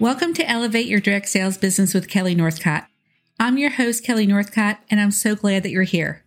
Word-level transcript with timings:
Welcome 0.00 0.32
to 0.34 0.48
Elevate 0.48 0.86
Your 0.86 1.00
Direct 1.00 1.28
Sales 1.28 1.58
Business 1.58 1.92
with 1.92 2.08
Kelly 2.08 2.36
Northcott. 2.36 2.86
I'm 3.40 3.58
your 3.58 3.70
host, 3.70 4.04
Kelly 4.04 4.28
Northcott, 4.28 4.78
and 4.88 5.00
I'm 5.00 5.10
so 5.10 5.34
glad 5.34 5.64
that 5.64 5.72
you're 5.72 5.82
here. 5.82 6.24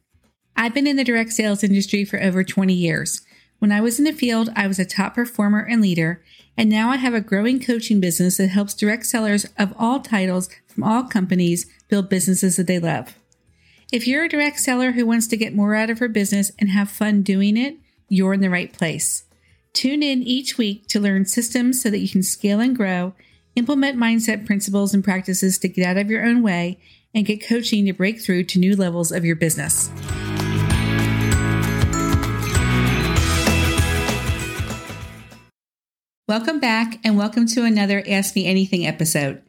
I've 0.58 0.74
been 0.74 0.88
in 0.88 0.98
the 0.98 1.06
direct 1.06 1.32
sales 1.32 1.64
industry 1.64 2.04
for 2.04 2.22
over 2.22 2.44
20 2.44 2.74
years. 2.74 3.22
When 3.60 3.72
I 3.72 3.80
was 3.80 3.98
in 3.98 4.04
the 4.04 4.12
field, 4.12 4.50
I 4.58 4.68
was 4.68 4.78
a 4.78 4.84
top 4.84 5.16
performer 5.16 5.62
and 5.62 5.82
leader, 5.82 6.22
and 6.58 6.70
now 6.70 6.90
I 6.90 6.98
have 6.98 7.14
a 7.14 7.22
growing 7.22 7.62
coaching 7.62 8.02
business 8.02 8.36
that 8.36 8.50
helps 8.50 8.74
direct 8.74 9.06
sellers 9.06 9.46
of 9.58 9.74
all 9.80 10.02
titles 10.02 10.50
from 10.68 10.84
all 10.84 11.06
companies 11.06 11.66
build 11.88 12.10
businesses 12.10 12.58
that 12.58 12.68
they 12.68 12.78
love. 12.78 13.16
If 13.90 14.06
you're 14.06 14.26
a 14.26 14.30
direct 14.30 14.60
seller 14.60 14.92
who 14.92 15.06
wants 15.06 15.28
to 15.28 15.38
get 15.38 15.56
more 15.56 15.76
out 15.76 15.90
of 15.90 16.00
her 16.00 16.10
business 16.10 16.52
and 16.60 16.72
have 16.72 16.92
fun 16.92 17.22
doing 17.22 17.56
it, 17.56 17.78
you're 18.10 18.34
in 18.34 18.42
the 18.42 18.50
right 18.50 18.74
place. 18.74 19.24
Tune 19.72 20.04
in 20.04 20.24
each 20.24 20.58
week 20.58 20.88
to 20.88 21.00
learn 21.00 21.24
systems 21.24 21.82
so 21.82 21.90
that 21.90 22.00
you 22.00 22.10
can 22.10 22.22
scale 22.22 22.60
and 22.60 22.76
grow, 22.76 23.14
implement 23.56 23.98
mindset 23.98 24.46
principles 24.46 24.94
and 24.94 25.04
practices 25.04 25.58
to 25.60 25.68
get 25.68 25.86
out 25.86 25.98
of 25.98 26.10
your 26.10 26.26
own 26.26 26.42
way, 26.42 26.80
and 27.14 27.26
get 27.26 27.46
coaching 27.46 27.86
to 27.86 27.94
break 27.94 28.22
through 28.22 28.46
to 28.46 28.60
new 28.60 28.76
levels 28.76 29.12
of 29.12 29.26
your 29.26 29.36
business. 29.36 29.90
Welcome 36.28 36.62
back 36.62 36.98
and 37.04 37.18
welcome 37.18 37.46
to 37.48 37.66
another 37.66 38.02
Ask 38.08 38.36
Me 38.36 38.46
Anything 38.46 38.88
episode. 38.88 39.42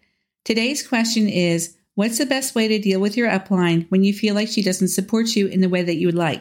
Today's 0.45 0.84
question 0.84 1.29
is 1.29 1.77
What's 1.95 2.19
the 2.19 2.27
best 2.27 2.57
way 2.57 2.66
to 2.66 2.79
deal 2.80 3.01
with 3.01 3.16
your 3.16 3.30
upline 3.30 3.88
when 3.91 4.02
you 4.02 4.12
feel 4.12 4.34
like 4.34 4.48
she 4.48 4.62
doesn't 4.62 4.88
support 4.88 5.37
you 5.37 5.46
in 5.46 5.60
the 5.60 5.69
way 5.69 5.82
that 5.82 5.96
you 5.96 6.09
would 6.09 6.16
like? 6.16 6.41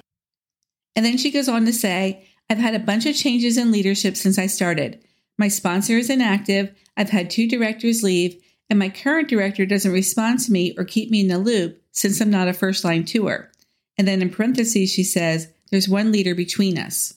And 0.95 1.05
then 1.05 1.17
she 1.17 1.29
goes 1.29 1.47
on 1.47 1.65
to 1.65 1.73
say, 1.73 2.27
I've 2.49 2.57
had 2.57 2.73
a 2.73 2.79
bunch 2.79 3.05
of 3.05 3.15
changes 3.15 3.57
in 3.57 3.71
leadership 3.71 4.17
since 4.17 4.39
I 4.39 4.47
started. 4.47 5.03
My 5.41 5.47
sponsor 5.47 5.97
is 5.97 6.11
inactive, 6.11 6.71
I've 6.95 7.09
had 7.09 7.31
two 7.31 7.49
directors 7.49 8.03
leave, 8.03 8.39
and 8.69 8.77
my 8.77 8.89
current 8.89 9.27
director 9.27 9.65
doesn't 9.65 9.91
respond 9.91 10.37
to 10.41 10.51
me 10.51 10.75
or 10.77 10.85
keep 10.85 11.09
me 11.09 11.21
in 11.21 11.29
the 11.29 11.39
loop 11.39 11.81
since 11.91 12.21
I'm 12.21 12.29
not 12.29 12.47
a 12.47 12.53
first 12.53 12.83
line 12.83 13.05
to 13.05 13.25
her. 13.25 13.51
And 13.97 14.07
then 14.07 14.21
in 14.21 14.29
parentheses, 14.29 14.93
she 14.93 15.03
says, 15.03 15.51
There's 15.71 15.89
one 15.89 16.11
leader 16.11 16.35
between 16.35 16.77
us. 16.77 17.15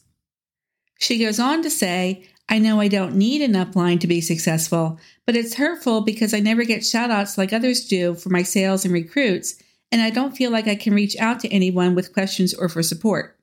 She 0.98 1.18
goes 1.18 1.38
on 1.38 1.60
to 1.64 1.70
say, 1.70 2.26
I 2.48 2.58
know 2.58 2.80
I 2.80 2.88
don't 2.88 3.14
need 3.14 3.42
an 3.42 3.52
upline 3.52 4.00
to 4.00 4.06
be 4.06 4.22
successful, 4.22 4.98
but 5.26 5.36
it's 5.36 5.56
hurtful 5.56 6.00
because 6.00 6.32
I 6.32 6.40
never 6.40 6.64
get 6.64 6.82
shout 6.82 7.10
outs 7.10 7.36
like 7.36 7.52
others 7.52 7.86
do 7.86 8.14
for 8.14 8.30
my 8.30 8.42
sales 8.42 8.86
and 8.86 8.94
recruits, 8.94 9.62
and 9.92 10.00
I 10.00 10.08
don't 10.08 10.34
feel 10.34 10.50
like 10.50 10.66
I 10.66 10.76
can 10.76 10.94
reach 10.94 11.14
out 11.18 11.40
to 11.40 11.48
anyone 11.50 11.94
with 11.94 12.14
questions 12.14 12.54
or 12.54 12.70
for 12.70 12.82
support. 12.82 13.33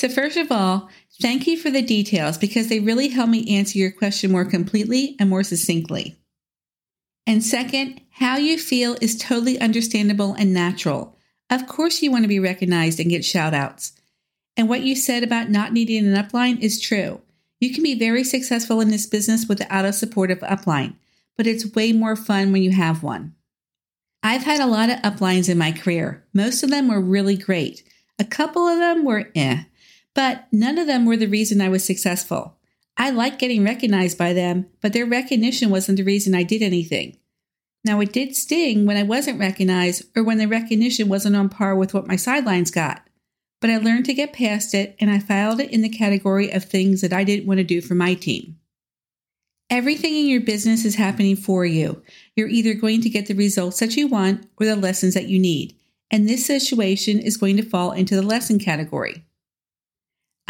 So, 0.00 0.08
first 0.08 0.38
of 0.38 0.50
all, 0.50 0.88
thank 1.20 1.46
you 1.46 1.58
for 1.58 1.70
the 1.70 1.82
details 1.82 2.38
because 2.38 2.68
they 2.68 2.80
really 2.80 3.08
help 3.08 3.28
me 3.28 3.58
answer 3.58 3.76
your 3.76 3.90
question 3.90 4.32
more 4.32 4.46
completely 4.46 5.14
and 5.20 5.28
more 5.28 5.42
succinctly. 5.42 6.16
And 7.26 7.44
second, 7.44 8.00
how 8.12 8.38
you 8.38 8.56
feel 8.56 8.96
is 9.02 9.18
totally 9.18 9.60
understandable 9.60 10.32
and 10.32 10.54
natural. 10.54 11.18
Of 11.50 11.66
course, 11.66 12.00
you 12.00 12.10
want 12.10 12.24
to 12.24 12.28
be 12.28 12.40
recognized 12.40 12.98
and 12.98 13.10
get 13.10 13.26
shout 13.26 13.52
outs. 13.52 13.92
And 14.56 14.70
what 14.70 14.80
you 14.80 14.96
said 14.96 15.22
about 15.22 15.50
not 15.50 15.74
needing 15.74 16.06
an 16.06 16.14
upline 16.14 16.58
is 16.60 16.80
true. 16.80 17.20
You 17.60 17.70
can 17.74 17.82
be 17.82 17.94
very 17.94 18.24
successful 18.24 18.80
in 18.80 18.88
this 18.88 19.04
business 19.04 19.48
without 19.48 19.84
a 19.84 19.92
supportive 19.92 20.38
upline, 20.38 20.94
but 21.36 21.46
it's 21.46 21.74
way 21.74 21.92
more 21.92 22.16
fun 22.16 22.52
when 22.52 22.62
you 22.62 22.70
have 22.70 23.02
one. 23.02 23.34
I've 24.22 24.44
had 24.44 24.60
a 24.60 24.66
lot 24.66 24.88
of 24.88 24.96
uplines 25.00 25.50
in 25.50 25.58
my 25.58 25.72
career. 25.72 26.24
Most 26.32 26.62
of 26.62 26.70
them 26.70 26.88
were 26.88 27.02
really 27.02 27.36
great. 27.36 27.82
A 28.18 28.24
couple 28.24 28.66
of 28.66 28.78
them 28.78 29.04
were 29.04 29.30
eh, 29.34 29.64
but 30.14 30.46
none 30.52 30.78
of 30.78 30.86
them 30.86 31.04
were 31.04 31.16
the 31.16 31.26
reason 31.26 31.60
I 31.60 31.68
was 31.68 31.84
successful. 31.84 32.56
I 32.96 33.10
liked 33.10 33.38
getting 33.38 33.64
recognized 33.64 34.18
by 34.18 34.32
them, 34.32 34.66
but 34.80 34.92
their 34.92 35.06
recognition 35.06 35.70
wasn't 35.70 35.98
the 35.98 36.04
reason 36.04 36.34
I 36.34 36.42
did 36.42 36.62
anything. 36.62 37.16
Now, 37.84 38.00
it 38.00 38.12
did 38.12 38.36
sting 38.36 38.84
when 38.84 38.96
I 38.96 39.02
wasn't 39.02 39.40
recognized 39.40 40.04
or 40.16 40.22
when 40.22 40.38
the 40.38 40.48
recognition 40.48 41.08
wasn't 41.08 41.36
on 41.36 41.48
par 41.48 41.74
with 41.74 41.94
what 41.94 42.06
my 42.06 42.16
sidelines 42.16 42.70
got 42.70 43.02
but 43.60 43.70
I 43.70 43.76
learned 43.76 44.06
to 44.06 44.14
get 44.14 44.32
past 44.32 44.74
it 44.74 44.96
and 44.98 45.10
I 45.10 45.18
filed 45.18 45.60
it 45.60 45.70
in 45.70 45.82
the 45.82 45.88
category 45.88 46.50
of 46.50 46.64
things 46.64 47.02
that 47.02 47.12
I 47.12 47.24
didn't 47.24 47.46
want 47.46 47.58
to 47.58 47.64
do 47.64 47.80
for 47.80 47.94
my 47.94 48.14
team. 48.14 48.56
Everything 49.68 50.16
in 50.16 50.26
your 50.26 50.40
business 50.40 50.84
is 50.84 50.96
happening 50.96 51.36
for 51.36 51.64
you. 51.64 52.02
You're 52.34 52.48
either 52.48 52.74
going 52.74 53.02
to 53.02 53.10
get 53.10 53.26
the 53.26 53.34
results 53.34 53.78
that 53.80 53.96
you 53.96 54.08
want 54.08 54.48
or 54.58 54.66
the 54.66 54.74
lessons 54.74 55.14
that 55.14 55.28
you 55.28 55.38
need. 55.38 55.76
And 56.10 56.28
this 56.28 56.44
situation 56.44 57.20
is 57.20 57.36
going 57.36 57.56
to 57.58 57.62
fall 57.62 57.92
into 57.92 58.16
the 58.16 58.22
lesson 58.22 58.58
category. 58.58 59.24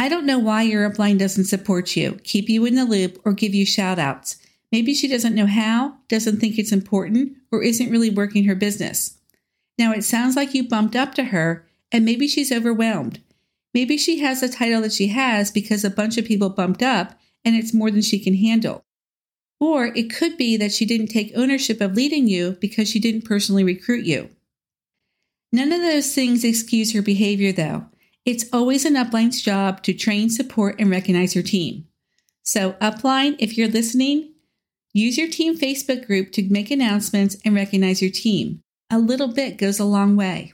I 0.01 0.09
don't 0.09 0.25
know 0.25 0.39
why 0.39 0.63
your 0.63 0.89
upline 0.89 1.19
doesn't 1.19 1.45
support 1.45 1.95
you, 1.95 2.19
keep 2.25 2.49
you 2.49 2.65
in 2.65 2.75
the 2.75 2.87
loop, 2.87 3.21
or 3.23 3.35
give 3.35 3.53
you 3.53 3.67
shout 3.67 3.99
outs. 3.99 4.37
Maybe 4.73 4.95
she 4.95 5.07
doesn't 5.07 5.35
know 5.35 5.45
how, 5.45 5.99
doesn't 6.09 6.41
think 6.41 6.59
it's 6.59 6.73
important, 6.73 7.37
or 7.53 7.63
isn't 7.63 7.91
really 7.91 8.09
working 8.09 8.45
her 8.45 8.55
business. 8.55 9.19
Now, 9.79 9.93
it 9.93 10.03
sounds 10.03 10.37
like 10.37 10.55
you 10.55 10.67
bumped 10.67 10.97
up 10.97 11.15
to 11.17 11.25
her 11.25 11.67
and 11.93 12.03
maybe 12.07 12.29
she's 12.29 12.51
overwhelmed. 12.51 13.21
Maybe 13.75 13.99
she 13.99 14.21
has 14.21 14.41
the 14.41 14.49
title 14.49 14.81
that 14.81 14.95
she 14.95 15.09
has 15.09 15.51
because 15.51 15.85
a 15.85 15.91
bunch 15.91 16.17
of 16.17 16.25
people 16.25 16.49
bumped 16.49 16.83
up 16.83 17.21
and 17.45 17.55
it's 17.55 17.75
more 17.75 17.91
than 17.91 18.01
she 18.01 18.19
can 18.19 18.37
handle. 18.37 18.83
Or 19.61 19.89
it 19.89 20.15
could 20.15 20.39
be 20.39 20.57
that 20.57 20.73
she 20.73 20.87
didn't 20.87 21.09
take 21.09 21.37
ownership 21.37 21.79
of 21.83 21.93
leading 21.93 22.27
you 22.27 22.53
because 22.53 22.89
she 22.89 23.01
didn't 23.01 23.27
personally 23.27 23.65
recruit 23.65 24.07
you. 24.07 24.31
None 25.53 25.73
of 25.73 25.83
those 25.83 26.15
things 26.15 26.43
excuse 26.43 26.95
her 26.95 27.03
behavior, 27.03 27.53
though. 27.53 27.85
It's 28.25 28.45
always 28.53 28.85
an 28.85 28.97
upline's 28.97 29.41
job 29.41 29.83
to 29.85 29.95
train, 29.95 30.29
support, 30.29 30.77
and 30.79 30.91
recognize 30.91 31.35
your 31.35 31.45
team. 31.45 31.87
So, 32.43 32.73
upline, 32.75 33.37
if 33.39 33.57
you're 33.57 33.69
listening, 33.69 34.33
use 34.93 35.17
your 35.17 35.29
team 35.29 35.57
Facebook 35.57 36.07
group 36.07 36.33
to 36.33 36.51
make 36.51 36.71
announcements 36.71 37.37
and 37.45 37.55
recognize 37.55 38.03
your 38.03 38.11
team. 38.11 38.61
A 38.91 38.99
little 38.99 39.29
bit 39.29 39.57
goes 39.57 39.79
a 39.79 39.85
long 39.85 40.17
way. 40.17 40.53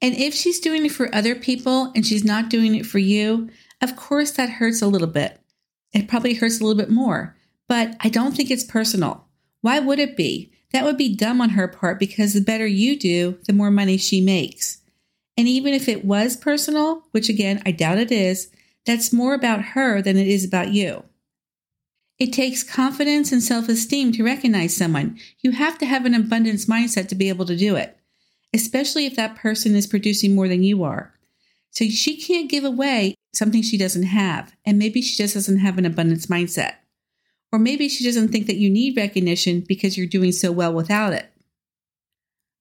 And 0.00 0.14
if 0.14 0.34
she's 0.34 0.60
doing 0.60 0.86
it 0.86 0.92
for 0.92 1.14
other 1.14 1.34
people 1.34 1.92
and 1.94 2.06
she's 2.06 2.24
not 2.24 2.50
doing 2.50 2.74
it 2.74 2.86
for 2.86 2.98
you, 2.98 3.50
of 3.80 3.96
course 3.96 4.30
that 4.32 4.48
hurts 4.48 4.80
a 4.80 4.86
little 4.86 5.08
bit. 5.08 5.40
It 5.92 6.08
probably 6.08 6.34
hurts 6.34 6.60
a 6.60 6.64
little 6.64 6.78
bit 6.78 6.90
more, 6.90 7.36
but 7.68 7.96
I 8.00 8.08
don't 8.08 8.36
think 8.36 8.50
it's 8.50 8.64
personal. 8.64 9.26
Why 9.60 9.80
would 9.80 9.98
it 9.98 10.16
be? 10.16 10.52
That 10.72 10.84
would 10.84 10.96
be 10.96 11.14
dumb 11.14 11.40
on 11.40 11.50
her 11.50 11.66
part 11.66 11.98
because 11.98 12.34
the 12.34 12.40
better 12.40 12.66
you 12.66 12.98
do, 12.98 13.38
the 13.46 13.52
more 13.52 13.70
money 13.70 13.96
she 13.96 14.20
makes. 14.20 14.77
And 15.38 15.48
even 15.48 15.72
if 15.72 15.88
it 15.88 16.04
was 16.04 16.36
personal, 16.36 17.04
which 17.12 17.30
again, 17.30 17.62
I 17.64 17.70
doubt 17.70 17.98
it 17.98 18.12
is, 18.12 18.50
that's 18.84 19.12
more 19.12 19.32
about 19.32 19.62
her 19.62 20.02
than 20.02 20.18
it 20.18 20.28
is 20.28 20.44
about 20.44 20.72
you. 20.72 21.04
It 22.18 22.32
takes 22.32 22.62
confidence 22.62 23.32
and 23.32 23.42
self 23.42 23.68
esteem 23.68 24.12
to 24.12 24.24
recognize 24.24 24.76
someone. 24.76 25.18
You 25.40 25.52
have 25.52 25.78
to 25.78 25.86
have 25.86 26.04
an 26.04 26.14
abundance 26.14 26.66
mindset 26.66 27.08
to 27.08 27.14
be 27.14 27.30
able 27.30 27.46
to 27.46 27.56
do 27.56 27.76
it 27.76 27.98
especially 28.54 29.06
if 29.06 29.16
that 29.16 29.36
person 29.36 29.74
is 29.74 29.86
producing 29.86 30.34
more 30.34 30.48
than 30.48 30.62
you 30.62 30.82
are. 30.84 31.14
So 31.70 31.84
she 31.86 32.20
can't 32.20 32.50
give 32.50 32.64
away 32.64 33.14
something 33.34 33.62
she 33.62 33.76
doesn't 33.76 34.04
have. 34.04 34.54
And 34.64 34.78
maybe 34.78 35.02
she 35.02 35.16
just 35.16 35.34
doesn't 35.34 35.58
have 35.58 35.78
an 35.78 35.84
abundance 35.84 36.26
mindset. 36.26 36.74
Or 37.52 37.58
maybe 37.58 37.88
she 37.88 38.04
doesn't 38.04 38.28
think 38.28 38.46
that 38.46 38.56
you 38.56 38.70
need 38.70 38.96
recognition 38.96 39.64
because 39.66 39.96
you're 39.96 40.06
doing 40.06 40.32
so 40.32 40.50
well 40.52 40.72
without 40.72 41.12
it. 41.12 41.30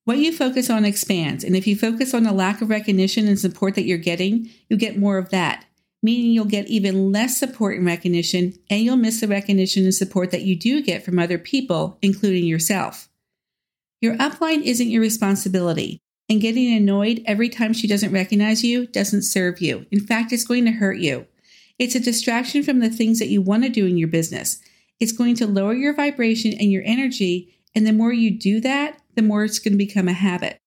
What 0.07 0.19
you 0.19 0.31
focus 0.31 0.69
on 0.69 0.85
expands. 0.85 1.43
And 1.43 1.53
if 1.53 1.67
you 1.67 1.75
focus 1.75 2.13
on 2.13 2.23
the 2.23 2.31
lack 2.31 2.61
of 2.61 2.69
recognition 2.69 3.27
and 3.27 3.37
support 3.37 3.75
that 3.75 3.83
you're 3.83 3.97
getting, 3.97 4.49
you 4.69 4.77
get 4.77 4.97
more 4.97 5.17
of 5.17 5.31
that, 5.31 5.65
meaning 6.01 6.31
you'll 6.31 6.45
get 6.45 6.69
even 6.69 7.11
less 7.11 7.37
support 7.37 7.75
and 7.75 7.85
recognition, 7.85 8.53
and 8.69 8.79
you'll 8.79 8.95
miss 8.95 9.19
the 9.19 9.27
recognition 9.27 9.83
and 9.83 9.93
support 9.93 10.31
that 10.31 10.43
you 10.43 10.57
do 10.57 10.81
get 10.81 11.03
from 11.03 11.19
other 11.19 11.37
people, 11.37 11.97
including 12.01 12.45
yourself. 12.45 13.09
Your 13.99 14.15
upline 14.15 14.61
isn't 14.61 14.89
your 14.89 15.01
responsibility, 15.01 15.99
and 16.29 16.39
getting 16.39 16.73
annoyed 16.73 17.21
every 17.25 17.49
time 17.49 17.73
she 17.73 17.85
doesn't 17.85 18.13
recognize 18.13 18.63
you 18.63 18.87
doesn't 18.87 19.23
serve 19.23 19.59
you. 19.59 19.87
In 19.91 19.99
fact, 19.99 20.31
it's 20.31 20.45
going 20.45 20.63
to 20.63 20.71
hurt 20.71 20.99
you. 20.99 21.27
It's 21.79 21.95
a 21.95 21.99
distraction 21.99 22.63
from 22.63 22.79
the 22.79 22.89
things 22.89 23.19
that 23.19 23.27
you 23.27 23.41
want 23.41 23.63
to 23.63 23.69
do 23.69 23.85
in 23.85 23.97
your 23.97 24.07
business. 24.07 24.61
It's 25.01 25.11
going 25.11 25.35
to 25.35 25.47
lower 25.47 25.73
your 25.73 25.93
vibration 25.93 26.53
and 26.53 26.71
your 26.71 26.83
energy, 26.85 27.59
and 27.75 27.85
the 27.85 27.91
more 27.91 28.13
you 28.13 28.31
do 28.31 28.61
that, 28.61 29.01
the 29.17 29.21
more 29.21 29.43
it's 29.43 29.59
going 29.59 29.73
to 29.73 29.77
become 29.77 30.07
a 30.07 30.13
habit. 30.13 30.57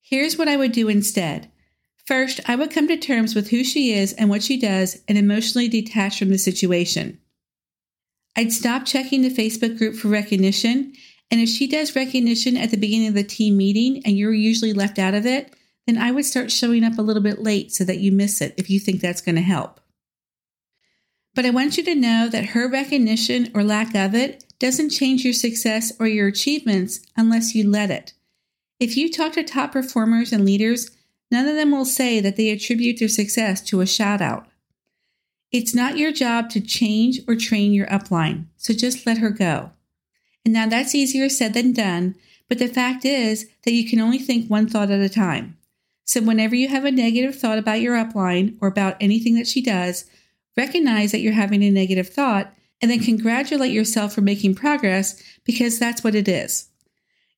Here's 0.00 0.38
what 0.38 0.46
I 0.46 0.56
would 0.56 0.70
do 0.70 0.88
instead. 0.88 1.50
First, 2.06 2.40
I 2.46 2.54
would 2.54 2.70
come 2.70 2.86
to 2.86 2.96
terms 2.96 3.34
with 3.34 3.50
who 3.50 3.64
she 3.64 3.92
is 3.92 4.12
and 4.12 4.30
what 4.30 4.44
she 4.44 4.56
does 4.56 5.02
and 5.08 5.18
emotionally 5.18 5.68
detach 5.68 6.20
from 6.20 6.30
the 6.30 6.38
situation. 6.38 7.18
I'd 8.36 8.52
stop 8.52 8.86
checking 8.86 9.22
the 9.22 9.34
Facebook 9.34 9.76
group 9.76 9.96
for 9.96 10.06
recognition 10.06 10.92
and 11.30 11.40
if 11.40 11.48
she 11.48 11.66
does 11.66 11.94
recognition 11.94 12.56
at 12.56 12.70
the 12.70 12.76
beginning 12.76 13.08
of 13.08 13.14
the 13.14 13.24
team 13.24 13.56
meeting 13.56 14.02
and 14.04 14.16
you're 14.16 14.32
usually 14.32 14.72
left 14.72 14.98
out 14.98 15.14
of 15.14 15.26
it, 15.26 15.54
then 15.86 15.98
I 15.98 16.10
would 16.10 16.24
start 16.24 16.50
showing 16.50 16.84
up 16.84 16.98
a 16.98 17.02
little 17.02 17.22
bit 17.22 17.40
late 17.40 17.72
so 17.72 17.84
that 17.84 17.98
you 17.98 18.12
miss 18.12 18.40
it 18.40 18.54
if 18.56 18.70
you 18.70 18.80
think 18.80 19.00
that's 19.00 19.20
going 19.20 19.34
to 19.34 19.42
help. 19.42 19.80
But 21.38 21.46
I 21.46 21.50
want 21.50 21.76
you 21.76 21.84
to 21.84 21.94
know 21.94 22.28
that 22.28 22.46
her 22.46 22.68
recognition 22.68 23.52
or 23.54 23.62
lack 23.62 23.94
of 23.94 24.12
it 24.12 24.42
doesn't 24.58 24.90
change 24.90 25.22
your 25.22 25.32
success 25.32 25.92
or 26.00 26.08
your 26.08 26.26
achievements 26.26 26.98
unless 27.16 27.54
you 27.54 27.70
let 27.70 27.92
it. 27.92 28.12
If 28.80 28.96
you 28.96 29.08
talk 29.08 29.34
to 29.34 29.44
top 29.44 29.70
performers 29.70 30.32
and 30.32 30.44
leaders, 30.44 30.90
none 31.30 31.46
of 31.46 31.54
them 31.54 31.70
will 31.70 31.84
say 31.84 32.18
that 32.18 32.34
they 32.34 32.50
attribute 32.50 32.98
their 32.98 33.06
success 33.06 33.60
to 33.66 33.80
a 33.80 33.86
shout 33.86 34.20
out. 34.20 34.48
It's 35.52 35.76
not 35.76 35.96
your 35.96 36.10
job 36.10 36.50
to 36.50 36.60
change 36.60 37.20
or 37.28 37.36
train 37.36 37.72
your 37.72 37.86
upline, 37.86 38.46
so 38.56 38.74
just 38.74 39.06
let 39.06 39.18
her 39.18 39.30
go. 39.30 39.70
And 40.44 40.52
now 40.52 40.66
that's 40.66 40.92
easier 40.92 41.28
said 41.28 41.54
than 41.54 41.72
done, 41.72 42.16
but 42.48 42.58
the 42.58 42.66
fact 42.66 43.04
is 43.04 43.46
that 43.64 43.74
you 43.74 43.88
can 43.88 44.00
only 44.00 44.18
think 44.18 44.50
one 44.50 44.68
thought 44.68 44.90
at 44.90 44.98
a 44.98 45.08
time. 45.08 45.56
So 46.04 46.20
whenever 46.20 46.56
you 46.56 46.66
have 46.66 46.84
a 46.84 46.90
negative 46.90 47.36
thought 47.36 47.58
about 47.58 47.80
your 47.80 47.94
upline 47.94 48.56
or 48.60 48.66
about 48.66 48.96
anything 49.00 49.36
that 49.36 49.46
she 49.46 49.62
does, 49.62 50.06
recognize 50.56 51.12
that 51.12 51.20
you're 51.20 51.32
having 51.32 51.62
a 51.62 51.70
negative 51.70 52.08
thought 52.08 52.52
and 52.80 52.90
then 52.90 53.00
congratulate 53.00 53.72
yourself 53.72 54.14
for 54.14 54.20
making 54.20 54.54
progress 54.54 55.20
because 55.44 55.78
that's 55.78 56.04
what 56.04 56.14
it 56.14 56.28
is. 56.28 56.68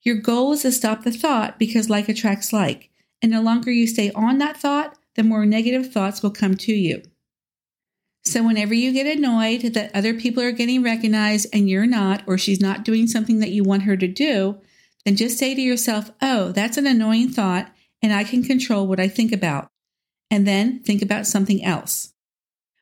Your 0.03 0.17
goal 0.17 0.53
is 0.53 0.63
to 0.63 0.73
stop 0.73 1.03
the 1.03 1.13
thought 1.13 1.59
because 1.59 1.91
like 1.91 2.09
attracts 2.09 2.53
like, 2.53 2.91
and 3.23 3.33
the 3.33 3.43
longer 3.43 3.71
you 3.71 3.87
stay 3.87 4.11
on 4.13 4.39
that 4.39 4.57
thought, 4.57 4.97
the 5.17 5.23
more 5.23 5.45
negative 5.45 5.93
thoughts 5.93 6.23
will 6.23 6.31
come 6.31 6.57
to 6.57 6.73
you. 6.73 7.03
So, 8.25 8.43
whenever 8.43 8.75
you 8.75 8.93
get 8.93 9.07
annoyed 9.07 9.63
that 9.75 9.95
other 9.95 10.15
people 10.15 10.43
are 10.43 10.53
getting 10.53 10.83
recognized 10.83 11.47
and 11.53 11.69
you're 11.69 11.87
not, 11.87 12.23
or 12.27 12.37
she's 12.37 12.61
not 12.61 12.85
doing 12.85 13.07
something 13.07 13.41
that 13.41 13.51
you 13.51 13.65
want 13.65 13.85
her 13.85 13.97
to 13.97 14.07
do, 14.07 14.61
then 15.05 15.17
just 15.17 15.39
say 15.39 15.55
to 15.55 15.61
yourself, 15.61 16.11
Oh, 16.21 16.53
that's 16.53 16.77
an 16.77 16.87
annoying 16.87 17.31
thought, 17.31 17.73
and 18.03 18.13
I 18.13 18.25
can 18.25 18.43
control 18.43 18.87
what 18.87 19.01
I 19.01 19.09
think 19.09 19.33
about. 19.33 19.69
And 20.31 20.47
then 20.47 20.81
think 20.81 21.03
about 21.03 21.27
something 21.27 21.65
else. 21.65 22.13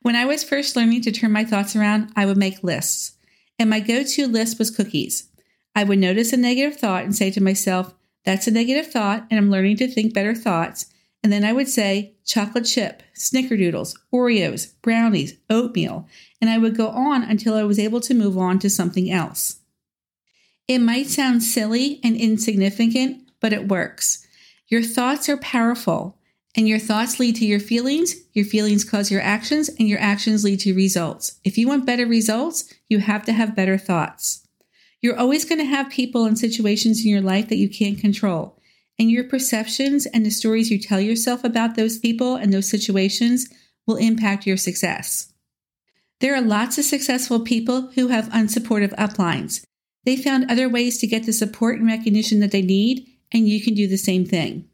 When 0.02 0.16
I 0.16 0.24
was 0.24 0.44
first 0.44 0.76
learning 0.76 1.02
to 1.02 1.12
turn 1.12 1.32
my 1.32 1.44
thoughts 1.44 1.74
around, 1.74 2.12
I 2.16 2.26
would 2.26 2.36
make 2.36 2.62
lists. 2.62 3.16
And 3.58 3.68
my 3.68 3.80
go 3.80 4.04
to 4.04 4.26
list 4.28 4.58
was 4.58 4.70
cookies. 4.70 5.28
I 5.74 5.84
would 5.84 5.98
notice 5.98 6.32
a 6.32 6.36
negative 6.36 6.78
thought 6.78 7.04
and 7.04 7.14
say 7.14 7.30
to 7.32 7.42
myself, 7.42 7.94
That's 8.24 8.46
a 8.46 8.52
negative 8.52 8.90
thought, 8.90 9.26
and 9.30 9.38
I'm 9.38 9.50
learning 9.50 9.76
to 9.78 9.88
think 9.88 10.14
better 10.14 10.34
thoughts. 10.34 10.86
And 11.22 11.32
then 11.32 11.44
I 11.44 11.52
would 11.52 11.68
say 11.68 12.14
chocolate 12.24 12.64
chip, 12.64 13.02
snickerdoodles, 13.16 13.96
Oreos, 14.12 14.72
brownies, 14.82 15.36
oatmeal, 15.50 16.06
and 16.40 16.48
I 16.48 16.58
would 16.58 16.76
go 16.76 16.88
on 16.88 17.22
until 17.24 17.54
I 17.54 17.64
was 17.64 17.78
able 17.78 18.00
to 18.02 18.14
move 18.14 18.38
on 18.38 18.58
to 18.60 18.70
something 18.70 19.10
else. 19.10 19.60
It 20.68 20.78
might 20.78 21.06
sound 21.06 21.42
silly 21.42 21.98
and 22.04 22.14
insignificant, 22.14 23.30
but 23.40 23.52
it 23.52 23.68
works. 23.68 24.26
Your 24.68 24.82
thoughts 24.82 25.28
are 25.28 25.38
powerful, 25.38 26.17
and 26.56 26.68
your 26.68 26.78
thoughts 26.78 27.20
lead 27.20 27.36
to 27.36 27.46
your 27.46 27.60
feelings, 27.60 28.14
your 28.32 28.44
feelings 28.44 28.84
cause 28.84 29.10
your 29.10 29.20
actions, 29.20 29.68
and 29.68 29.88
your 29.88 30.00
actions 30.00 30.44
lead 30.44 30.60
to 30.60 30.74
results. 30.74 31.38
If 31.44 31.58
you 31.58 31.68
want 31.68 31.86
better 31.86 32.06
results, 32.06 32.72
you 32.88 32.98
have 33.00 33.24
to 33.26 33.32
have 33.32 33.54
better 33.54 33.78
thoughts. 33.78 34.46
You're 35.00 35.18
always 35.18 35.44
going 35.44 35.60
to 35.60 35.64
have 35.64 35.90
people 35.90 36.24
and 36.24 36.38
situations 36.38 37.04
in 37.04 37.10
your 37.10 37.20
life 37.20 37.48
that 37.48 37.56
you 37.56 37.68
can't 37.68 37.98
control 37.98 38.58
and 38.98 39.10
your 39.10 39.24
perceptions 39.24 40.06
and 40.06 40.26
the 40.26 40.30
stories 40.30 40.70
you 40.70 40.78
tell 40.78 41.00
yourself 41.00 41.44
about 41.44 41.76
those 41.76 41.98
people 41.98 42.34
and 42.34 42.52
those 42.52 42.68
situations 42.68 43.48
will 43.86 43.96
impact 43.96 44.46
your 44.46 44.56
success. 44.56 45.32
There 46.20 46.34
are 46.34 46.40
lots 46.40 46.78
of 46.78 46.84
successful 46.84 47.40
people 47.40 47.92
who 47.94 48.08
have 48.08 48.28
unsupportive 48.30 48.94
uplines. 48.96 49.64
They 50.04 50.16
found 50.16 50.50
other 50.50 50.68
ways 50.68 50.98
to 50.98 51.06
get 51.06 51.26
the 51.26 51.32
support 51.32 51.78
and 51.78 51.86
recognition 51.86 52.40
that 52.40 52.50
they 52.50 52.62
need, 52.62 53.06
and 53.30 53.48
you 53.48 53.62
can 53.62 53.74
do 53.74 53.86
the 53.86 53.96
same 53.96 54.24
thing. 54.24 54.68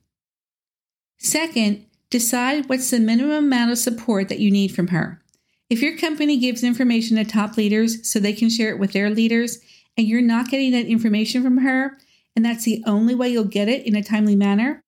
Second, 1.24 1.86
decide 2.10 2.68
what's 2.68 2.90
the 2.90 3.00
minimum 3.00 3.46
amount 3.46 3.72
of 3.72 3.78
support 3.78 4.28
that 4.28 4.40
you 4.40 4.50
need 4.50 4.68
from 4.68 4.88
her. 4.88 5.22
If 5.70 5.80
your 5.80 5.96
company 5.96 6.36
gives 6.36 6.62
information 6.62 7.16
to 7.16 7.24
top 7.24 7.56
leaders 7.56 8.06
so 8.06 8.20
they 8.20 8.34
can 8.34 8.50
share 8.50 8.68
it 8.68 8.78
with 8.78 8.92
their 8.92 9.08
leaders, 9.08 9.58
and 9.96 10.06
you're 10.06 10.20
not 10.20 10.50
getting 10.50 10.72
that 10.72 10.84
information 10.84 11.42
from 11.42 11.58
her, 11.58 11.96
and 12.36 12.44
that's 12.44 12.64
the 12.64 12.84
only 12.86 13.14
way 13.14 13.30
you'll 13.30 13.44
get 13.44 13.70
it 13.70 13.86
in 13.86 13.96
a 13.96 14.02
timely 14.02 14.36
manner, 14.36 14.82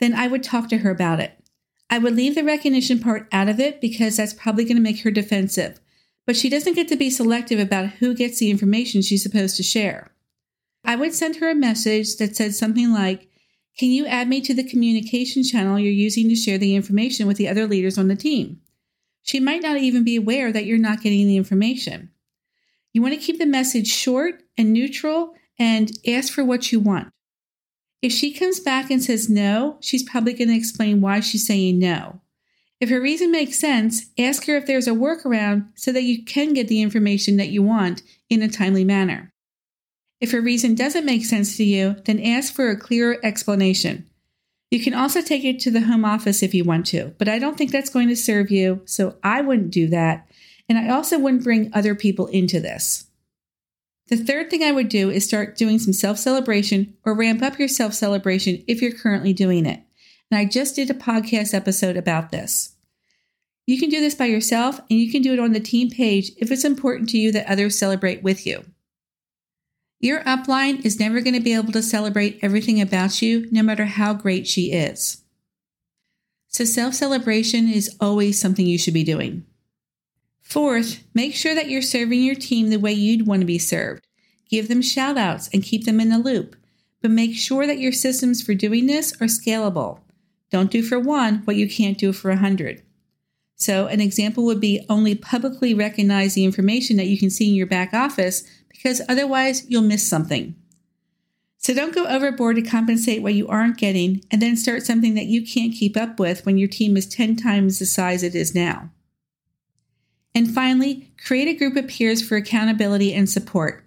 then 0.00 0.14
I 0.14 0.28
would 0.28 0.42
talk 0.42 0.70
to 0.70 0.78
her 0.78 0.90
about 0.90 1.20
it. 1.20 1.38
I 1.90 1.98
would 1.98 2.16
leave 2.16 2.36
the 2.36 2.42
recognition 2.42 2.98
part 2.98 3.28
out 3.30 3.50
of 3.50 3.60
it 3.60 3.82
because 3.82 4.16
that's 4.16 4.32
probably 4.32 4.64
going 4.64 4.76
to 4.76 4.82
make 4.82 5.02
her 5.02 5.10
defensive, 5.10 5.78
but 6.26 6.36
she 6.36 6.48
doesn't 6.48 6.74
get 6.74 6.88
to 6.88 6.96
be 6.96 7.10
selective 7.10 7.60
about 7.60 7.90
who 7.90 8.14
gets 8.14 8.38
the 8.38 8.50
information 8.50 9.02
she's 9.02 9.22
supposed 9.22 9.58
to 9.58 9.62
share. 9.62 10.10
I 10.86 10.96
would 10.96 11.12
send 11.12 11.36
her 11.36 11.50
a 11.50 11.54
message 11.54 12.16
that 12.16 12.34
said 12.34 12.54
something 12.54 12.94
like, 12.94 13.28
Can 13.78 13.90
you 13.90 14.06
add 14.06 14.28
me 14.28 14.40
to 14.40 14.54
the 14.54 14.64
communication 14.64 15.42
channel 15.42 15.78
you're 15.78 15.92
using 15.92 16.28
to 16.30 16.34
share 16.34 16.56
the 16.56 16.74
information 16.74 17.26
with 17.26 17.36
the 17.36 17.48
other 17.48 17.66
leaders 17.66 17.98
on 17.98 18.08
the 18.08 18.16
team? 18.16 18.60
She 19.22 19.38
might 19.38 19.62
not 19.62 19.76
even 19.76 20.02
be 20.02 20.16
aware 20.16 20.50
that 20.52 20.64
you're 20.64 20.78
not 20.78 21.02
getting 21.02 21.26
the 21.26 21.36
information. 21.36 22.10
You 22.92 23.02
want 23.02 23.12
to 23.14 23.20
keep 23.20 23.38
the 23.38 23.44
message 23.46 23.88
short 23.88 24.42
and 24.56 24.72
neutral 24.72 25.34
and 25.58 25.92
ask 26.06 26.32
for 26.32 26.44
what 26.44 26.72
you 26.72 26.80
want. 26.80 27.08
If 28.00 28.12
she 28.12 28.32
comes 28.32 28.60
back 28.60 28.90
and 28.90 29.02
says 29.02 29.28
no, 29.28 29.78
she's 29.80 30.08
probably 30.08 30.32
going 30.32 30.48
to 30.48 30.56
explain 30.56 31.00
why 31.00 31.20
she's 31.20 31.46
saying 31.46 31.78
no. 31.78 32.20
If 32.80 32.88
her 32.90 33.00
reason 33.00 33.30
makes 33.30 33.58
sense, 33.58 34.06
ask 34.18 34.46
her 34.46 34.56
if 34.56 34.66
there's 34.66 34.86
a 34.86 34.92
workaround 34.92 35.68
so 35.74 35.92
that 35.92 36.02
you 36.02 36.24
can 36.24 36.54
get 36.54 36.68
the 36.68 36.82
information 36.82 37.36
that 37.38 37.48
you 37.48 37.62
want 37.62 38.02
in 38.30 38.42
a 38.42 38.48
timely 38.48 38.84
manner. 38.84 39.32
If 40.20 40.32
her 40.32 40.40
reason 40.40 40.74
doesn't 40.74 41.04
make 41.04 41.24
sense 41.24 41.56
to 41.56 41.64
you, 41.64 41.96
then 42.04 42.20
ask 42.20 42.54
for 42.54 42.70
a 42.70 42.76
clearer 42.76 43.18
explanation. 43.22 44.08
You 44.70 44.82
can 44.82 44.94
also 44.94 45.22
take 45.22 45.44
it 45.44 45.60
to 45.60 45.70
the 45.70 45.82
home 45.82 46.04
office 46.04 46.42
if 46.42 46.54
you 46.54 46.64
want 46.64 46.86
to, 46.86 47.14
but 47.18 47.28
I 47.28 47.38
don't 47.38 47.56
think 47.56 47.70
that's 47.70 47.90
going 47.90 48.08
to 48.08 48.16
serve 48.16 48.50
you, 48.50 48.82
so 48.84 49.16
I 49.22 49.40
wouldn't 49.40 49.70
do 49.70 49.88
that. 49.88 50.28
And 50.68 50.78
I 50.78 50.88
also 50.88 51.18
wouldn't 51.18 51.44
bring 51.44 51.70
other 51.72 51.94
people 51.94 52.26
into 52.26 52.58
this. 52.58 53.06
The 54.08 54.16
third 54.16 54.50
thing 54.50 54.62
I 54.62 54.72
would 54.72 54.88
do 54.88 55.10
is 55.10 55.24
start 55.24 55.56
doing 55.56 55.78
some 55.78 55.92
self 55.92 56.18
celebration 56.18 56.94
or 57.04 57.14
ramp 57.14 57.42
up 57.42 57.58
your 57.58 57.68
self 57.68 57.92
celebration 57.92 58.64
if 58.66 58.80
you're 58.80 58.92
currently 58.92 59.32
doing 59.32 59.66
it. 59.66 59.82
And 60.30 60.38
I 60.38 60.44
just 60.44 60.74
did 60.76 60.90
a 60.90 60.94
podcast 60.94 61.54
episode 61.54 61.96
about 61.96 62.30
this. 62.30 62.74
You 63.66 63.78
can 63.78 63.88
do 63.88 64.00
this 64.00 64.14
by 64.14 64.26
yourself 64.26 64.78
and 64.90 64.98
you 64.98 65.10
can 65.10 65.22
do 65.22 65.32
it 65.32 65.40
on 65.40 65.52
the 65.52 65.60
team 65.60 65.90
page 65.90 66.30
if 66.38 66.52
it's 66.52 66.64
important 66.64 67.08
to 67.10 67.18
you 67.18 67.32
that 67.32 67.50
others 67.50 67.78
celebrate 67.78 68.22
with 68.22 68.46
you. 68.46 68.64
Your 69.98 70.20
upline 70.24 70.84
is 70.84 71.00
never 71.00 71.20
going 71.20 71.34
to 71.34 71.40
be 71.40 71.54
able 71.54 71.72
to 71.72 71.82
celebrate 71.82 72.38
everything 72.42 72.80
about 72.80 73.22
you, 73.22 73.48
no 73.50 73.62
matter 73.62 73.86
how 73.86 74.12
great 74.12 74.46
she 74.46 74.72
is. 74.72 75.22
So, 76.48 76.64
self 76.64 76.94
celebration 76.94 77.68
is 77.68 77.96
always 78.00 78.40
something 78.40 78.66
you 78.66 78.78
should 78.78 78.94
be 78.94 79.04
doing. 79.04 79.44
Fourth, 80.42 81.02
make 81.12 81.34
sure 81.34 81.54
that 81.54 81.68
you're 81.68 81.82
serving 81.82 82.22
your 82.22 82.34
team 82.34 82.70
the 82.70 82.78
way 82.78 82.92
you'd 82.92 83.26
want 83.26 83.40
to 83.40 83.46
be 83.46 83.58
served. 83.58 84.06
Give 84.48 84.68
them 84.68 84.80
shout 84.80 85.18
outs 85.18 85.48
and 85.52 85.62
keep 85.62 85.84
them 85.84 86.00
in 86.00 86.08
the 86.08 86.18
loop, 86.18 86.56
but 87.02 87.10
make 87.10 87.34
sure 87.34 87.66
that 87.66 87.78
your 87.78 87.92
systems 87.92 88.42
for 88.42 88.54
doing 88.54 88.86
this 88.86 89.12
are 89.14 89.26
scalable. 89.26 90.00
Don't 90.50 90.70
do 90.70 90.82
for 90.82 91.00
one 91.00 91.38
what 91.44 91.56
you 91.56 91.68
can't 91.68 91.98
do 91.98 92.12
for 92.12 92.30
a 92.30 92.36
hundred. 92.36 92.82
So, 93.56 93.86
an 93.86 94.00
example 94.00 94.44
would 94.44 94.60
be 94.60 94.84
only 94.88 95.14
publicly 95.14 95.74
recognize 95.74 96.34
the 96.34 96.44
information 96.44 96.96
that 96.98 97.06
you 97.06 97.18
can 97.18 97.30
see 97.30 97.48
in 97.48 97.54
your 97.54 97.66
back 97.66 97.92
office 97.92 98.44
because 98.76 99.02
otherwise 99.08 99.68
you'll 99.68 99.82
miss 99.82 100.06
something. 100.06 100.54
So, 101.58 101.74
don't 101.74 101.94
go 101.94 102.06
overboard 102.06 102.56
to 102.56 102.62
compensate 102.62 103.22
what 103.22 103.34
you 103.34 103.48
aren't 103.48 103.78
getting 103.78 104.22
and 104.30 104.40
then 104.40 104.56
start 104.56 104.84
something 104.84 105.14
that 105.14 105.26
you 105.26 105.44
can't 105.44 105.74
keep 105.74 105.96
up 105.96 106.20
with 106.20 106.46
when 106.46 106.58
your 106.58 106.68
team 106.68 106.96
is 106.96 107.06
10 107.06 107.34
times 107.36 107.78
the 107.78 107.86
size 107.86 108.22
it 108.22 108.34
is 108.34 108.54
now. 108.54 108.90
And 110.34 110.48
finally, 110.48 111.10
create 111.24 111.48
a 111.48 111.58
group 111.58 111.76
of 111.76 111.88
peers 111.88 112.22
for 112.22 112.36
accountability 112.36 113.12
and 113.12 113.28
support. 113.28 113.84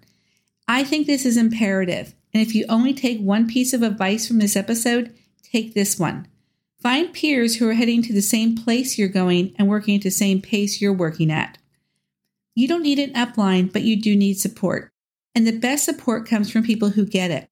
I 0.66 0.84
think 0.84 1.06
this 1.06 1.24
is 1.24 1.36
imperative. 1.36 2.14
And 2.34 2.42
if 2.42 2.54
you 2.54 2.66
only 2.68 2.92
take 2.92 3.20
one 3.20 3.48
piece 3.48 3.72
of 3.72 3.82
advice 3.82 4.26
from 4.26 4.38
this 4.38 4.56
episode, 4.56 5.14
take 5.42 5.74
this 5.74 5.98
one. 5.98 6.26
Find 6.82 7.12
peers 7.12 7.56
who 7.56 7.68
are 7.68 7.74
heading 7.74 8.02
to 8.02 8.12
the 8.12 8.20
same 8.20 8.56
place 8.56 8.98
you're 8.98 9.08
going 9.08 9.54
and 9.58 9.68
working 9.68 9.96
at 9.96 10.02
the 10.02 10.10
same 10.10 10.40
pace 10.42 10.80
you're 10.80 10.92
working 10.92 11.30
at. 11.30 11.58
You 12.60 12.68
don't 12.68 12.82
need 12.82 12.98
an 12.98 13.14
upline, 13.14 13.72
but 13.72 13.84
you 13.84 13.96
do 13.96 14.14
need 14.14 14.34
support. 14.34 14.92
And 15.34 15.46
the 15.46 15.58
best 15.58 15.82
support 15.82 16.28
comes 16.28 16.52
from 16.52 16.62
people 16.62 16.90
who 16.90 17.06
get 17.06 17.30
it. 17.30 17.48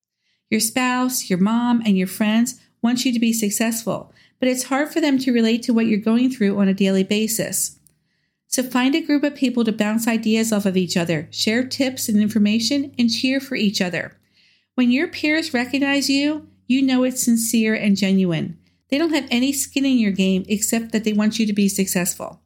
Your 0.51 0.61
spouse, 0.61 1.31
your 1.31 1.39
mom, 1.39 1.81
and 1.87 1.97
your 1.97 2.07
friends 2.07 2.61
want 2.83 3.07
you 3.07 3.13
to 3.15 3.19
be 3.19 3.33
successful, 3.33 4.13
but 4.39 4.51
it's 4.51 4.65
hard 4.65 4.93
for 4.93 5.01
them 5.01 5.19
to 5.21 5.33
relate 5.33 5.63
to 5.63 5.73
what 5.73 5.87
you're 5.87 5.99
going 5.99 6.31
through 6.31 6.59
on 6.59 6.69
a 6.69 6.75
daily 6.75 7.05
basis. 7.05 7.79
So 8.49 8.63
find 8.63 8.95
a 8.95 9.01
group 9.01 9.25
of 9.25 9.35
people 9.35 9.65
to 9.65 9.73
bounce 9.73 10.07
ideas 10.07 10.53
off 10.53 10.67
of 10.67 10.77
each 10.77 10.95
other, 10.95 11.27
share 11.31 11.67
tips 11.67 12.11
and 12.11 12.21
information, 12.21 12.95
and 12.99 13.11
cheer 13.11 13.41
for 13.41 13.55
each 13.55 13.81
other. 13.81 14.15
When 14.75 14.91
your 14.91 15.09
peers 15.09 15.55
recognize 15.55 16.11
you, 16.11 16.49
you 16.67 16.83
know 16.83 17.03
it's 17.03 17.23
sincere 17.23 17.73
and 17.75 17.97
genuine. 17.97 18.59
They 18.91 18.99
don't 18.99 19.15
have 19.15 19.29
any 19.31 19.55
skin 19.55 19.87
in 19.87 19.97
your 19.97 20.13
game 20.13 20.45
except 20.51 20.93
that 20.93 21.05
they 21.05 21.15
want 21.15 21.39
you 21.39 21.47
to 21.47 21.55
be 21.55 21.71
successful. 21.71 22.43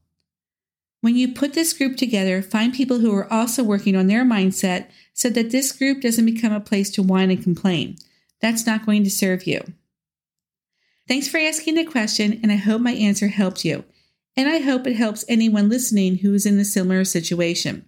When 1.02 1.14
you 1.14 1.34
put 1.34 1.52
this 1.52 1.74
group 1.74 1.98
together, 1.98 2.40
find 2.40 2.72
people 2.72 3.00
who 3.00 3.14
are 3.14 3.30
also 3.30 3.62
working 3.62 3.94
on 3.94 4.06
their 4.06 4.24
mindset 4.24 4.86
so 5.12 5.28
that 5.28 5.50
this 5.50 5.70
group 5.70 6.00
doesn't 6.00 6.24
become 6.24 6.52
a 6.52 6.60
place 6.60 6.90
to 6.92 7.02
whine 7.02 7.30
and 7.30 7.42
complain. 7.42 7.96
That's 8.40 8.66
not 8.66 8.86
going 8.86 9.04
to 9.04 9.10
serve 9.10 9.46
you. 9.46 9.60
Thanks 11.06 11.28
for 11.28 11.36
asking 11.36 11.74
the 11.74 11.84
question, 11.84 12.40
and 12.42 12.50
I 12.50 12.56
hope 12.56 12.80
my 12.80 12.92
answer 12.92 13.28
helped 13.28 13.64
you 13.64 13.84
and 14.36 14.48
I 14.48 14.58
hope 14.58 14.86
it 14.86 14.96
helps 14.96 15.24
anyone 15.28 15.68
listening 15.68 16.18
who 16.18 16.34
is 16.34 16.46
in 16.46 16.58
a 16.58 16.64
similar 16.64 17.04
situation. 17.04 17.84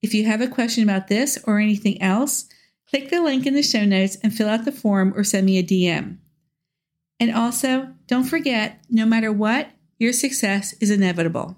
If 0.00 0.14
you 0.14 0.26
have 0.26 0.40
a 0.40 0.48
question 0.48 0.82
about 0.82 1.08
this 1.08 1.38
or 1.44 1.58
anything 1.58 2.00
else, 2.02 2.48
click 2.88 3.10
the 3.10 3.22
link 3.22 3.46
in 3.46 3.54
the 3.54 3.62
show 3.62 3.84
notes 3.84 4.16
and 4.22 4.34
fill 4.34 4.48
out 4.48 4.64
the 4.64 4.72
form 4.72 5.12
or 5.16 5.22
send 5.22 5.46
me 5.46 5.58
a 5.58 5.62
DM. 5.62 6.18
And 7.20 7.32
also, 7.32 7.94
don't 8.08 8.24
forget 8.24 8.82
no 8.90 9.06
matter 9.06 9.30
what, 9.30 9.70
your 9.98 10.12
success 10.12 10.72
is 10.80 10.90
inevitable. 10.90 11.56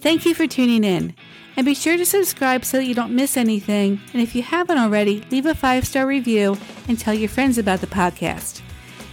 Thank 0.00 0.24
you 0.24 0.34
for 0.34 0.46
tuning 0.46 0.84
in. 0.84 1.14
And 1.56 1.64
be 1.64 1.74
sure 1.74 1.96
to 1.96 2.06
subscribe 2.06 2.64
so 2.64 2.76
that 2.76 2.84
you 2.84 2.94
don't 2.94 3.16
miss 3.16 3.36
anything. 3.36 4.00
And 4.12 4.22
if 4.22 4.34
you 4.36 4.42
haven't 4.42 4.78
already, 4.78 5.24
leave 5.30 5.44
a 5.44 5.54
five 5.54 5.86
star 5.86 6.06
review 6.06 6.56
and 6.86 6.98
tell 6.98 7.14
your 7.14 7.28
friends 7.28 7.58
about 7.58 7.80
the 7.80 7.88
podcast. 7.88 8.62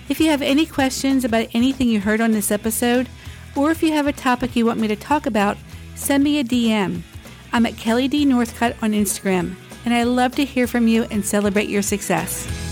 If 0.10 0.20
you 0.20 0.30
have 0.30 0.44
any 0.44 0.68
questions 0.68 1.26
about 1.26 1.48
anything 1.54 1.90
you 1.90 2.00
heard 2.00 2.22
on 2.22 2.32
this 2.32 2.52
episode, 2.52 3.10
or 3.56 3.72
if 3.72 3.82
you 3.82 3.94
have 3.94 4.06
a 4.06 4.14
topic 4.14 4.56
you 4.56 4.66
want 4.66 4.80
me 4.80 4.88
to 4.88 4.96
talk 4.96 5.26
about, 5.26 5.58
send 5.96 6.24
me 6.24 6.40
a 6.40 6.44
DM. 6.44 7.02
I'm 7.52 7.66
at 7.66 7.78
Kelly 7.78 8.08
D. 8.08 8.24
Northcott 8.26 8.76
on 8.84 8.92
Instagram, 8.92 9.56
and 9.86 9.94
I 9.94 10.04
love 10.04 10.36
to 10.36 10.46
hear 10.46 10.68
from 10.68 10.88
you 10.88 11.06
and 11.06 11.26
celebrate 11.26 11.70
your 11.70 11.82
success. 11.82 12.65